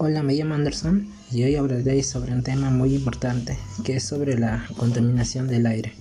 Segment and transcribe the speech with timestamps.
[0.00, 4.38] Hola, me llamo Anderson y hoy hablaré sobre un tema muy importante que es sobre
[4.38, 5.92] la contaminación del aire,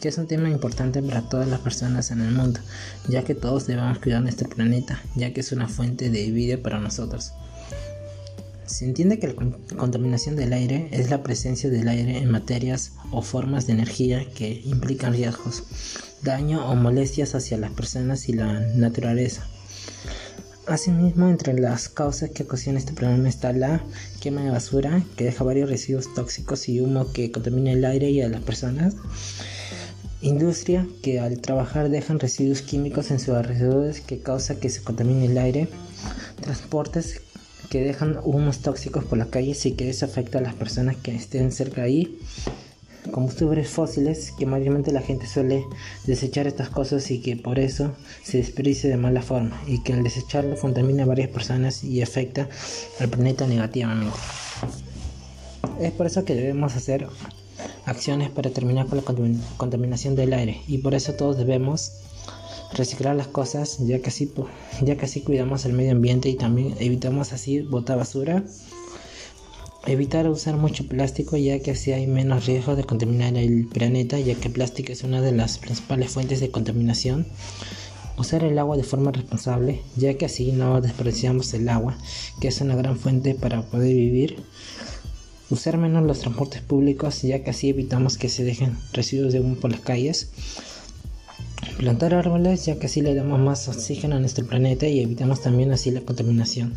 [0.00, 2.58] que es un tema importante para todas las personas en el mundo,
[3.08, 6.80] ya que todos debemos cuidar nuestro planeta, ya que es una fuente de vida para
[6.80, 7.30] nosotros.
[8.66, 9.36] Se entiende que la
[9.76, 14.62] contaminación del aire es la presencia del aire en materias o formas de energía que
[14.64, 15.62] implican riesgos,
[16.22, 19.46] daño o molestias hacia las personas y la naturaleza
[20.66, 23.82] Asimismo, entre las causas que ocasionan este problema está la
[24.20, 28.22] quema de basura, que deja varios residuos tóxicos y humo que contamina el aire y
[28.22, 28.96] a las personas.
[30.22, 35.26] Industria, que al trabajar dejan residuos químicos en sus alrededores que causa que se contamine
[35.26, 35.68] el aire.
[36.40, 37.20] Transportes,
[37.68, 41.14] que dejan humos tóxicos por las calles y que eso afecta a las personas que
[41.14, 42.18] estén cerca ahí
[43.10, 45.64] combustibles fósiles que mayormente la gente suele
[46.06, 50.02] desechar estas cosas y que por eso se desperdicia de mala forma y que al
[50.02, 52.48] desecharlo contamina a varias personas y afecta
[53.00, 54.16] al planeta negativamente.
[55.80, 57.06] Es por eso que debemos hacer
[57.86, 59.04] acciones para terminar con la
[59.56, 61.92] contaminación del aire y por eso todos debemos
[62.72, 64.32] reciclar las cosas ya que así,
[64.82, 68.44] ya que así cuidamos el medio ambiente y también evitamos así botar basura
[69.86, 74.34] Evitar usar mucho plástico ya que así hay menos riesgo de contaminar el planeta ya
[74.34, 77.26] que el plástico es una de las principales fuentes de contaminación.
[78.16, 81.98] Usar el agua de forma responsable ya que así no desperdiciamos el agua
[82.40, 84.42] que es una gran fuente para poder vivir.
[85.50, 89.56] Usar menos los transportes públicos ya que así evitamos que se dejen residuos de humo
[89.56, 90.30] por las calles.
[91.76, 95.72] Plantar árboles ya que así le damos más oxígeno a nuestro planeta y evitamos también
[95.72, 96.72] así la contaminación.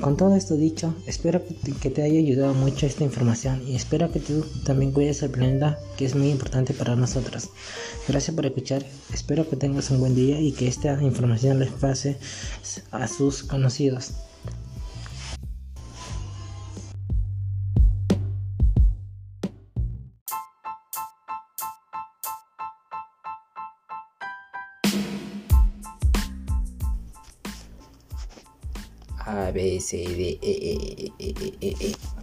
[0.00, 1.42] Con todo esto dicho, espero
[1.80, 5.78] que te, haya ayudado mucho esta información y espero que tú también cuides el planeta
[5.96, 7.50] que es muy importante para nosotros.
[8.06, 12.16] Gracias por escuchar, espero que tengas un buen día y que esta información les pase
[12.90, 14.12] a sus conocidos.
[29.26, 32.15] A, B, C, D, E, E, E, E, E, E.